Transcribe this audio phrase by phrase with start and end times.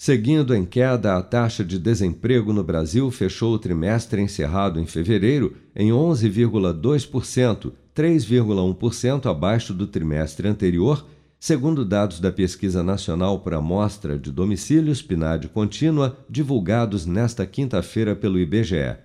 [0.00, 5.56] Seguindo em queda, a taxa de desemprego no Brasil fechou o trimestre encerrado em fevereiro
[5.74, 11.04] em 11,2%, 3,1% abaixo do trimestre anterior,
[11.40, 18.38] segundo dados da Pesquisa Nacional por Amostra de Domicílios PNAD Contínua, divulgados nesta quinta-feira pelo
[18.38, 18.96] IBGE.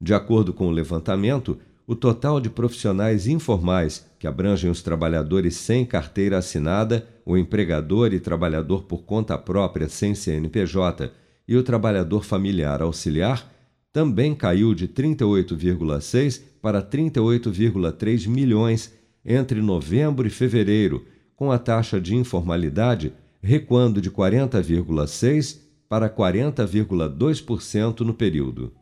[0.00, 5.84] De acordo com o levantamento, o total de profissionais informais, que abrangem os trabalhadores sem
[5.84, 11.10] carteira assinada, o empregador e trabalhador por conta própria sem CNPJ
[11.46, 13.50] e o trabalhador familiar auxiliar,
[13.92, 18.92] também caiu de 38,6 para 38,3 milhões
[19.24, 21.04] entre novembro e fevereiro,
[21.36, 23.12] com a taxa de informalidade
[23.42, 28.72] recuando de 40,6 para 40,2% no período.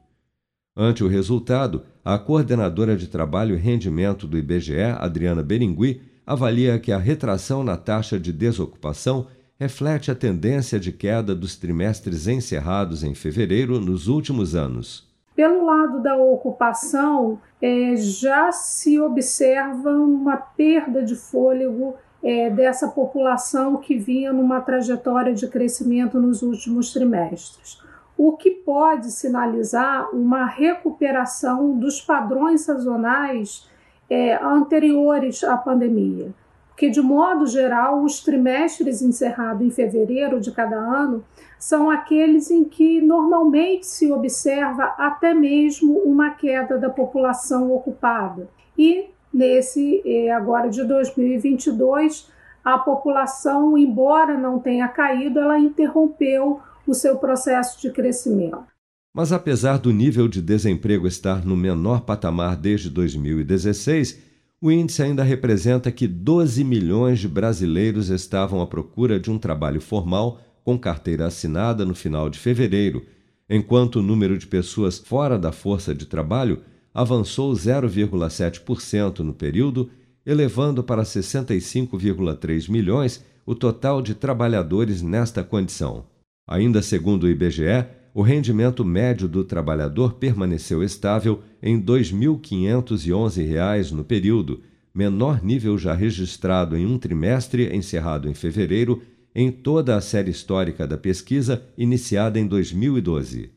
[0.76, 6.92] Ante o resultado, a coordenadora de trabalho e rendimento do IBGE, Adriana Beringui, avalia que
[6.92, 9.26] a retração na taxa de desocupação
[9.58, 15.10] reflete a tendência de queda dos trimestres encerrados em fevereiro nos últimos anos.
[15.34, 23.78] Pelo lado da ocupação, é, já se observa uma perda de fôlego é, dessa população
[23.78, 27.80] que vinha numa trajetória de crescimento nos últimos trimestres
[28.22, 33.66] o que pode sinalizar uma recuperação dos padrões sazonais
[34.10, 36.34] é, anteriores à pandemia.
[36.68, 41.22] Porque, de modo geral, os trimestres encerrados em fevereiro de cada ano
[41.58, 48.48] são aqueles em que normalmente se observa até mesmo uma queda da população ocupada.
[48.76, 52.32] E nesse é, agora de 2022,
[52.64, 58.64] a população, embora não tenha caído, ela interrompeu o seu processo de crescimento.
[59.12, 64.18] Mas apesar do nível de desemprego estar no menor patamar desde 2016,
[64.60, 69.80] o índice ainda representa que 12 milhões de brasileiros estavam à procura de um trabalho
[69.80, 73.04] formal com carteira assinada no final de fevereiro,
[73.48, 76.60] enquanto o número de pessoas fora da força de trabalho
[76.94, 79.90] avançou 0,7% no período,
[80.24, 86.04] elevando para 65,3 milhões o total de trabalhadores nesta condição.
[86.46, 94.04] Ainda segundo o IBGE, o rendimento médio do trabalhador permaneceu estável em R$ 2.511 no
[94.04, 94.62] período,
[94.94, 99.02] menor nível já registrado em um trimestre encerrado em fevereiro
[99.34, 103.50] em toda a série histórica da pesquisa iniciada em 2012.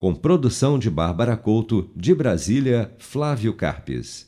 [0.00, 4.27] Com produção de Bárbara Couto, de Brasília, Flávio Carpes.